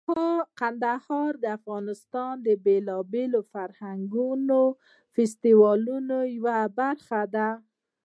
کندهار 0.59 1.31
د 1.43 1.45
افغانستان 1.57 2.33
د 2.45 2.47
بیلابیلو 2.65 3.41
فرهنګي 3.51 4.67
فستیوالونو 5.13 6.17
یوه 6.37 6.57
برخه 6.79 7.21
ده. 7.35 7.49